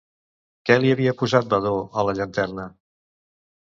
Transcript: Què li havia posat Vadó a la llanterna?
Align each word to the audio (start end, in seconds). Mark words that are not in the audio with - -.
Què 0.69 0.77
li 0.85 0.93
havia 0.95 1.13
posat 1.21 1.53
Vadó 1.53 1.77
a 2.05 2.09
la 2.11 2.19
llanterna? 2.19 2.71